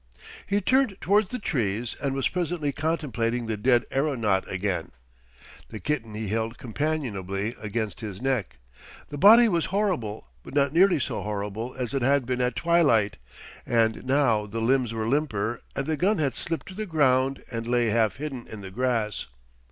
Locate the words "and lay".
17.51-17.89